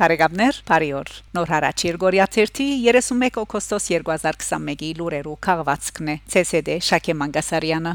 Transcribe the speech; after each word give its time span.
Բարեկամներ, 0.00 0.58
բարի 0.64 0.86
օր։ 0.96 1.10
Նոր 1.36 1.50
հարաճ 1.52 1.82
Երգորիա 1.84 2.24
31 2.32 3.34
օգոստոս 3.42 3.88
2021-ի 3.92 4.88
լուրերու 4.96 5.34
քաղվածքն 5.44 6.08
է։ 6.08 6.14
ՑՍԴ 6.40 6.76
Շակե 6.86 7.16
Մանգասարյանը 7.20 7.92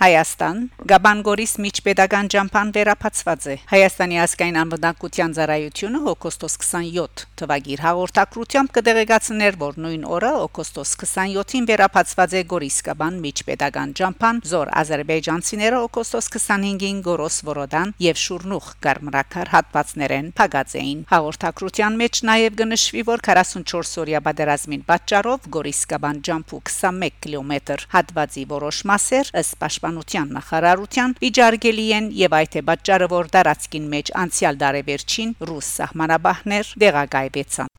Հայաստան 0.00 0.62
Գաբանգորիս 0.86 1.52
միջպետական 1.64 2.28
ճամփան 2.30 2.68
վերապացված 2.76 3.46
է։ 3.50 3.54
Հայաստանի 3.72 4.18
ազգային 4.22 4.58
անվտանգության 4.60 5.32
ծառայությունը 5.34 6.00
օգոստոս 6.12 6.54
27 6.62 7.24
թվագիր 7.40 7.80
հաղորդակցությամբ 7.86 8.70
կդեղեկացներ, 8.76 9.58
որ 9.62 9.80
նույն 9.82 10.04
օրը 10.16 10.30
օգոստոս 10.44 10.92
27-ին 11.00 11.66
վերապացված 11.70 12.36
է 12.38 12.42
Գորիս 12.52 12.76
Գաբան 12.86 13.18
միջպետական 13.24 13.94
ճամփան 13.98 14.38
զոր 14.46 14.70
ազերբայջանցիները 14.82 15.80
օգոստոս 15.88 16.30
25-ին 16.36 17.02
Գորոս 17.08 17.40
Վորոդան 17.50 17.94
եւ 18.06 18.22
Շուրնուխ 18.22 18.70
գարմրակար 18.86 19.52
հատվածներեն 19.56 20.30
փակած 20.38 20.76
էին։ 20.86 21.02
Հաղորդակցության 21.10 21.98
մեջ 22.04 22.22
նաեւ 22.30 22.60
գնշվի, 22.62 23.04
որ 23.10 23.26
44 23.26 23.98
օրյա 24.06 24.22
պատերազմին 24.30 24.86
պատճառով 24.86 25.50
Գորիս 25.56 25.82
Գաբան 25.96 26.22
ճամփու 26.30 26.62
21 26.70 27.20
կիլոմետր 27.26 27.86
հատվածի 27.96 28.48
որոշ 28.54 28.80
մասեր 28.92 29.34
ըստ 29.42 29.60
պաշտպանության 29.66 30.34
նախարար 30.36 30.75
նախարարության 30.76 31.12
վիճարկելի 31.22 31.84
են 31.98 32.08
եւ 32.18 32.34
այդ 32.38 32.56
է 32.60 32.62
պատճառը 32.68 33.08
որ 33.12 33.30
դարածքին 33.36 33.86
մեջ 33.94 34.12
անցյալ 34.22 34.60
դարեվերջին 34.62 35.34
ռուս 35.48 35.72
սահմանաբահներ 35.80 36.72
դեղագայվեցան 36.84 37.75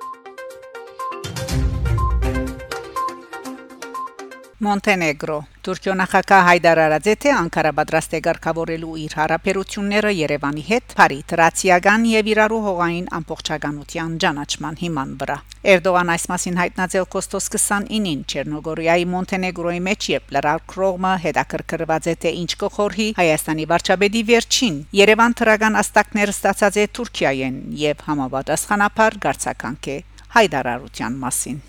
Մոնտենեգրո 4.58 5.36
Թուրքիո 5.66 5.94
նախագահ 6.00 6.40
Հայդար 6.48 6.80
Արաձեթը 6.82 7.34
Անկարա 7.40 7.72
պատրաստ 7.78 8.14
է 8.18 8.22
ղեկավարելու 8.28 8.96
իր 9.04 9.14
հարաբերությունները 9.20 10.14
Երևանի 10.18 10.64
հետ 10.70 10.96
Փարի 10.98 11.20
տրացիական 11.32 12.08
եւ 12.10 12.32
իրարու 12.32 12.62
հողային 12.64 13.12
ամբողջականության 13.20 14.16
ճանաչման 14.24 14.80
հիման 14.82 15.14
վրա 15.22 15.38
Էրդողան 15.76 16.12
այս 16.16 16.28
մասին 16.34 16.60
հայտնած 16.64 16.98
է 16.98 17.04
օգոստոս 17.06 17.52
29-ին 17.54 18.26
Չեռնոգորիայի 18.34 19.08
Մոնտենեգրոյի 19.14 19.86
մեջ 19.92 20.10
եւ 20.16 20.36
լրակրողը 20.40 21.14
հետաքրքրված 21.30 22.10
է 22.10 22.18
թե 22.26 22.36
ինչ 22.42 22.52
կխորհի 22.66 23.10
Հայաստանի 23.22 23.72
վարչապետի 23.78 24.28
վերջին 24.34 24.84
Երևան 25.06 25.38
թրական 25.38 25.82
աստակներ 25.86 26.34
ստացած 26.34 26.82
է 26.82 26.92
Թուրքիայեն 26.98 27.64
եւ 27.86 28.06
համապատասխանաբար 28.10 29.24
գարցականք 29.28 29.92
է 29.94 30.04
հայդարարության 30.38 31.26
մասին 31.28 31.66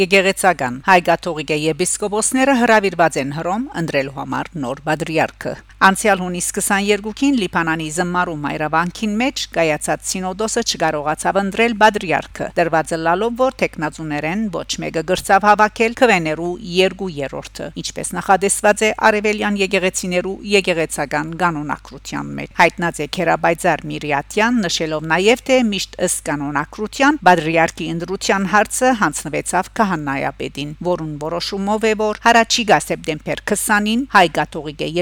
Եգեգեցական 0.00 0.76
հայ 0.86 0.94
կաթողիկե 1.04 1.56
եպիսկոպոսները 1.60 2.52
հրավիրված 2.62 3.16
են 3.22 3.32
Հռոմ 3.36 3.66
ընտրելու 3.76 4.14
համար 4.16 4.48
նոր 4.62 4.78
բադրիարքը։ 4.86 5.52
Անցյալ 5.82 6.20
հունիս 6.22 6.48
22-ին 6.54 7.38
Լիբանանի 7.40 7.86
զմարու 7.90 8.36
մայրավանքին 8.38 9.14
մեջ 9.18 9.40
կայացած 9.50 10.02
սինոդոսը 10.12 10.62
չկարողացավ 10.62 11.38
ընտրել 11.40 11.72
բադրիարքը։ 11.80 12.46
Դրված 12.54 12.92
լալով 13.02 13.32
որ 13.40 13.56
տեխնազուներեն 13.62 14.44
ոչ 14.54 14.68
մեկը 14.84 15.02
գրծավ 15.08 15.46
հավաքել 15.48 15.96
քվեներու 15.98 16.50
2/3-ը, 16.62 17.66
ինչպես 17.82 18.12
նախադեсված 18.14 18.84
է 18.86 18.90
Արևելյան 19.10 19.58
եկեղեցիներու 19.62 20.36
եկեղեցական 20.52 21.34
կանոնակրության 21.42 22.30
մեջ։ 22.38 22.54
Հայտնած 22.62 23.02
է 23.02 23.08
Քերաբայձար 23.18 23.84
Միրիատյան 23.90 24.62
նշելով 24.62 25.10
նաև 25.10 25.44
թե 25.50 25.58
միշտ 25.72 25.98
ըստ 26.06 26.24
կանոնակրության 26.30 27.20
բադրիարքի 27.26 27.90
ընդրության 27.96 28.48
հարցը 28.54 28.94
հանձնվեցավ 29.02 29.72
քահանայապետին, 29.82 30.70
որուն 30.92 31.12
որոշումով 31.26 31.90
է 31.90 31.94
որ 32.06 32.22
հարաճիգա 32.22 32.80
սեպտեմբեր 32.86 33.44
20-ին 33.50 34.06
հայ 34.14 34.26
կաթողիկե 34.38 34.92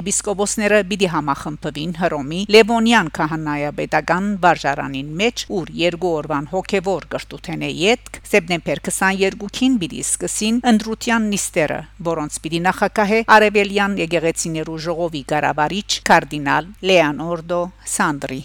եպիսկոպոսները 0.71 0.89
պիտի 0.91 1.09
համախմբվին 1.11 1.93
Հռոմի 2.01 2.41
Լևոնյան 2.55 3.09
քահանայապետական 3.17 4.29
վարժարանին 4.45 5.09
մեջ, 5.21 5.45
ուր 5.59 5.73
երկու 5.81 6.13
օրվան 6.21 6.47
հոգևոր 6.53 7.09
կրթութենե 7.15 7.71
յետք 7.81 8.21
սեպտեմբեր 8.31 8.83
22-ին 8.91 9.81
պիտի 9.83 10.05
սկսին 10.07 10.63
ընդրության 10.71 11.29
նիստերը, 11.35 11.81
որոնց 12.11 12.39
պիտի 12.45 12.63
նախակահե 12.71 13.21
Արևելյան 13.41 13.99
եկեղեցիներու 14.05 14.81
ժողովի 14.87 15.27
ղարավարիչ 15.35 15.91
կարդինալ 16.11 16.73
Լեոնորդո 16.91 17.63
Սանդրի 17.99 18.43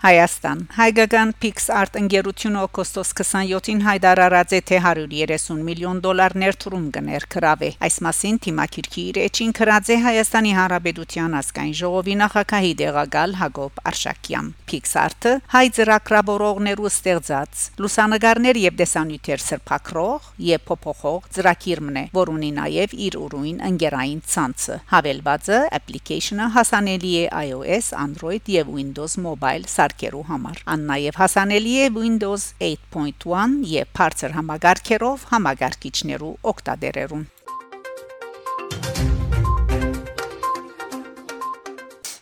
Հայաստան 0.00 0.60
Հայկական 0.78 1.32
PixArt 1.42 1.96
ընկերությունը 2.00 2.60
օգոստոս 2.64 3.10
27-ին 3.18 3.82
հայտարարած 3.84 4.52
է 4.56 4.60
թե 4.70 4.76
130 4.80 5.58
միլիոն 5.66 5.98
դոլար 6.06 6.34
ներդրում 6.40 6.86
կներքրավե։ 6.94 7.68
Այս 7.84 7.98
մասին 8.06 8.38
թիմակիրքի 8.46 9.04
իր 9.10 9.18
էջին 9.26 9.52
քրած 9.58 9.90
է 9.92 9.98
Հայաստանի 10.06 10.54
Հանրապետության 10.56 11.36
ազգային 11.40 11.76
ժողովի 11.80 12.14
նախագահի 12.20 12.72
դեղակալ 12.80 13.36
Հակոբ 13.42 13.82
Արշակյան։ 13.90 14.48
PixArt-ը 14.72 15.34
հայ 15.52 15.64
ծրագրավորողներու 15.76 16.88
ստեղծած 16.88 17.68
լուսանգարներ 17.84 18.60
եւ 18.64 18.80
դեսանյութեր 18.80 19.44
սրբակրող 19.50 20.32
եւ 20.48 20.64
փոփոխող 20.70 21.28
ծրագիրն 21.36 22.00
է, 22.00 22.04
որ 22.16 22.32
ունի 22.38 22.50
նաեւ 22.56 22.96
իր 23.10 23.20
ուրույն 23.20 23.60
ընկերային 23.68 24.24
ցանցը։ 24.32 24.80
Հավելվածը 24.96 25.60
application-ը 25.80 26.50
հասանելի 26.56 27.14
է 27.20 27.28
iOS, 27.50 27.92
Android 28.00 28.52
եւ 28.56 28.72
Windows 28.80 29.20
Mobile 29.20 29.68
սարքերու 29.90 30.22
համար։ 30.30 30.60
Ան 30.70 30.82
նաև 30.90 31.18
հասանելի 31.18 31.72
է 31.82 31.86
Windows 31.96 32.44
8.1 32.62 33.56
եւ 33.66 33.90
բարձր 33.98 34.36
համագարկերով 34.38 35.26
համագարկիչներու 35.34 36.34
օգտադերերուն։ 36.52 37.24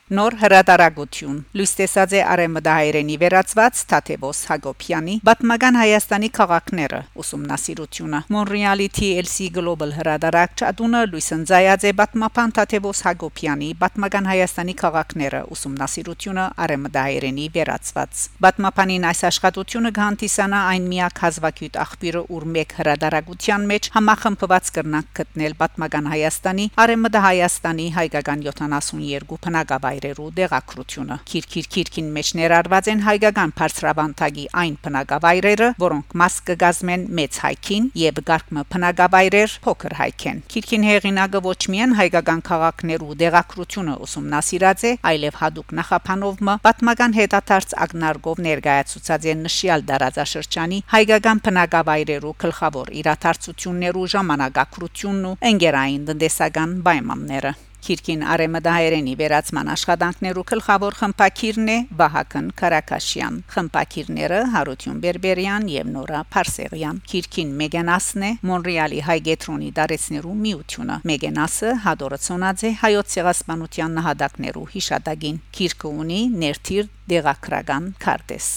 Նոր 0.08 0.38
հրատարակություն 0.40 1.40
լույս 1.52 1.72
տեսած 1.76 2.12
է 2.16 2.20
արեմդահայերենի 2.32 3.16
վերածված 3.20 3.80
Թաթևոս 3.90 4.38
Հակոբյանի 4.48 5.16
Բատմական 5.28 5.76
Հայաստանի 5.76 6.30
քաղաքները 6.38 7.00
ուսումնասիրությունը 7.22 8.20
Մոնրեալի 8.32 8.86
TLC 8.98 9.48
Global 9.52 9.92
հրատարակչ 9.98 10.64
ադունը 10.68 11.02
լույս 11.12 11.28
ընծայած 11.36 11.84
է 11.84 11.92
Բատմապան 11.98 12.54
Թաթևոս 12.56 13.02
Հակոբյանի 13.08 13.68
Բատմական 13.84 14.30
Հայաստանի 14.32 14.74
քաղաքները 14.80 15.42
ուսումնասիրությունը 15.58 16.46
արեմդահայերենի 16.64 17.46
վերածված 17.58 18.24
Բատմապանին 18.48 19.06
այս 19.12 19.22
աշխատությունը 19.28 19.92
կհանդիսանա 20.00 20.62
այն 20.72 20.88
միակ 20.94 21.22
հազվագյուտ 21.28 21.78
աղբյուրը 21.84 22.24
ուր 22.38 22.48
մեկ 22.56 22.74
հրատարակության 22.80 23.68
մեջ 23.74 23.92
համախմբված 23.98 24.72
կրնակ 24.78 25.12
գտնել 25.20 25.58
Բատմական 25.60 26.10
Հայաստանի 26.16 26.68
արեմդահայաստանի 26.88 27.88
հայկական 27.98 28.48
72 28.48 29.40
բնակավայր 29.48 29.97
վայրերու 29.98 30.28
դեղակրությունը։ 30.38 31.16
Քիրքիր 31.28 31.66
քիրքին 31.74 32.08
մեջ 32.14 32.28
ներառված 32.38 32.88
են 32.92 33.00
հայկական 33.06 33.52
բարձրավանդակի 33.58 34.44
այն 34.62 34.74
բնակավայրերը, 34.84 35.68
որոնք 35.82 36.14
մաս 36.22 36.34
կգազմեն 36.48 37.06
մեծ 37.18 37.38
հայքին 37.42 37.88
եւ 37.98 38.20
գարկմը 38.28 38.64
բնակավայրեր 38.74 39.56
փոքր 39.66 39.94
հայքեն։ 39.98 40.42
Քիրքին 40.54 40.86
հեղինակը 40.88 41.42
ոչ 41.48 41.60
միայն 41.74 41.94
հայկական 41.98 42.42
քաղաքներու 42.48 43.18
դեղակրությունը 43.22 43.94
ուսումնասիրած 44.06 44.84
է, 44.88 44.92
այլև 45.10 45.38
հadoop 45.42 45.74
նախապանովը 45.78 46.56
պատմական 46.68 47.16
հետաթարց 47.18 47.76
ակնարկով 47.88 48.42
ներկայացուցած 48.48 49.28
են 49.32 49.46
նշյալ 49.48 49.86
դարաձաշրջանի 49.90 50.82
հայկական 50.94 51.42
բնակավայրերու 51.48 52.36
գլխավոր 52.44 52.92
իրաթարցություններու 53.02 54.10
ժամանակակրությունն 54.14 55.30
ու 55.32 55.38
ընկերային 55.52 56.04
տնտեսական 56.12 56.76
պայմանները 56.86 57.56
Քիրքին 57.86 58.22
արեմդահայերենի 58.34 59.14
վերացման 59.20 59.70
աշխատանքներու 59.74 60.44
գլխավոր 60.50 60.96
խմփակիրն 60.98 61.68
է 61.72 61.76
Վահագն 62.00 62.48
Կարակաշյան։ 62.60 63.36
Խմփակիրները 63.54 64.40
Հարություն 64.54 65.02
Բերբերյան 65.04 65.68
եւ 65.74 65.92
Նորա 65.98 66.22
Փարսեղյան։ 66.34 67.02
Քիրքին 67.12 67.54
Մեգանասն 67.62 68.26
է 68.28 68.32
Մոնրեալի 68.50 69.04
հայգետրոնի 69.08 69.70
դարեցներու 69.78 70.36
միությունը։ 70.48 70.98
Մեգանասը 71.12 71.76
հադորացոնած 71.86 72.66
է 72.68 72.74
հայոց 72.82 73.14
ցեղասպանության 73.18 73.96
նահատակներու 74.00 74.66
հիշատակին։ 74.74 75.40
Քիրքը 75.58 75.94
ունի 76.02 76.20
ներթիր 76.42 76.92
դեղակրական 77.14 77.94
քարտեզ։ 78.02 78.52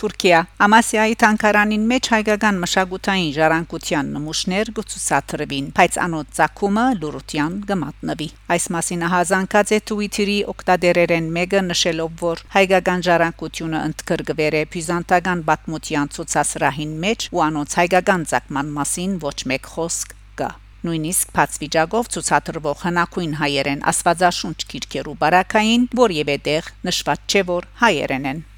Թուրքիա 0.00 0.38
Ամասիայի 0.64 1.16
տանկարանին 1.20 1.82
մեջ 1.90 2.08
հայկական 2.12 2.60
մշակութային 2.62 3.32
ժառանգության 3.36 4.06
նմուշներ 4.14 4.70
գուցուսատրվին, 4.78 5.66
բայց 5.76 5.98
անոց 6.04 6.30
ցակումը 6.38 6.84
լուրության 7.02 7.58
գմատնվի։ 7.68 8.28
Այս 8.56 8.68
մասին 8.76 9.04
հազանգած 9.14 9.74
է 9.76 9.80
Twitter-ի 9.90 10.38
օկտադերերեն 10.54 11.28
մեկը 11.36 11.62
նշելով, 11.68 12.16
որ 12.24 12.42
հայկական 12.56 13.04
ժառանգությունը 13.10 13.84
ընդգրկվեր 13.90 14.56
է 14.56 14.64
բյուզանտական 14.72 15.44
պատմության 15.52 16.12
ցուցասրահին 16.16 16.98
մեջ 17.04 17.28
ու 17.36 17.44
անոց 17.50 17.78
հայկական 17.84 18.28
ցակման 18.32 18.74
մասին 18.80 19.16
ոչ 19.28 19.38
մեկ 19.52 19.72
խոսք 19.76 20.16
կա 20.40 20.50
նույնիսկ 20.80 21.32
բաց 21.36 21.56
վիճակով 21.60 22.06
ցուցադրվող 22.14 22.84
հնակույն 22.88 23.34
հայերեն 23.36 23.82
աստվածաշունչ 23.92 24.60
քիրքերու 24.70 25.18
բարակային, 25.20 25.90
որևէ 26.00 26.36
տեղ 26.48 26.70
նշված 26.88 27.26
չէ 27.28 27.44
որ 27.50 27.68
հայերեն 27.84 28.30
են 28.32 28.48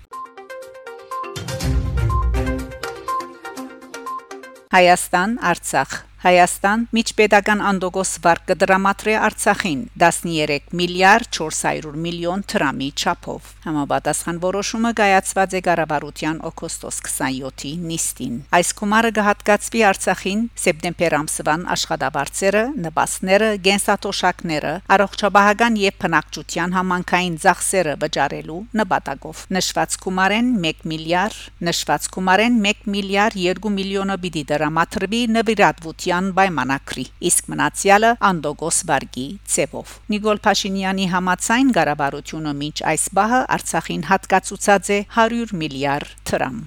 Հայաստան, 4.73 5.33
Արցախ 5.45 5.91
Հայաստան 6.23 6.83
միջպետական 6.95 7.61
անդոգոս 7.67 8.11
վարկ 8.23 8.43
կդրամատրի 8.53 9.15
Արցախին 9.27 9.79
13 9.99 10.69
միլիարդ 10.79 11.31
400 11.35 11.97
միլիոն 12.05 12.45
դրամի 12.53 12.91
չափով։ 12.95 13.49
Համապատասխան 13.65 14.39
որոշումը 14.45 14.93
կայացված 15.01 15.57
է 15.59 15.61
Ղարաբարության 15.67 16.39
օգոստոս 16.47 17.01
27-ի 17.09 17.73
նիստին։ 17.89 18.37
Այս 18.55 18.71
գումարը 18.79 19.11
կհատկացվի 19.19 19.83
Արցախին 19.89 20.45
սեպտեմբեր 20.63 21.17
ամսվան 21.19 21.67
աշխատավարձերը, 21.75 22.63
նպաստները, 22.87 23.51
գենսաթոշակները, 23.67 24.73
առողջապահական 24.95 25.81
եւ 25.83 25.99
բնակչության 26.07 26.79
համանքային 26.79 27.41
ծախսերը 27.43 27.97
վճարելու 28.07 28.61
նպատակով։ 28.79 29.43
Նշված 29.59 29.99
գումարեն 30.07 30.55
1 30.71 30.87
միլիարդ, 30.93 31.43
նշված 31.73 32.09
գումարեն 32.15 32.63
1 32.71 32.89
միլիարդ 32.95 33.43
2 33.43 33.77
միլիոնը 33.83 34.19
պիտի 34.23 34.47
դրամատրվի 34.53 35.23
նվիրատվության 35.41 36.12
Սահակյան 36.13 36.35
պայմանակրի 36.37 37.05
իսկ 37.25 37.47
մնացյալը 37.49 38.09
անդոգոս 38.29 38.79
վարգի 38.89 39.25
ցևով 39.49 39.93
Նիկոլ 40.13 40.41
Փաշինյանի 40.45 41.07
համացայն 41.13 41.71
ղարաբարությունը 41.77 42.53
մինչ 42.59 42.77
այս 42.93 43.05
բահը 43.17 43.39
Արցախին 43.57 44.03
հատկացուցած 44.11 44.91
է 44.93 44.99
100 45.17 45.57
միլիարդ 45.63 46.13
դրամ 46.29 46.59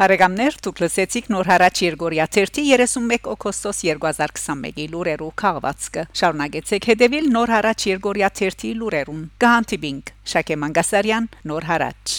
Բարեկամներ, 0.00 0.54
դուք 0.64 0.78
լսեցիք 0.80 1.26
նոր 1.30 1.48
հարաճ 1.52 1.80
Երգորիա 1.84 2.26
31 2.34 3.28
օգոստոս 3.34 3.82
2021-ի 3.84 4.86
լուրերով 4.94 5.34
քաղվածքը։ 5.42 6.06
Շարունակեցեք 6.22 6.88
հետևել 6.90 7.28
նոր 7.36 7.52
հարաճ 7.54 7.86
Երգորիա 7.90 8.32
30 8.40 8.72
լուրերուն։ 8.80 9.20
Գանտիբինգ 9.44 10.14
Շակե 10.34 10.58
Մանգասարյան, 10.64 11.30
նոր 11.52 11.68
հարաճ։ 11.74 12.16